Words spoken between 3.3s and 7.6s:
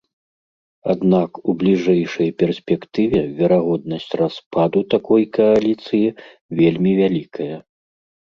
верагоднасць распаду такой кааліцыі вельмі вялікая.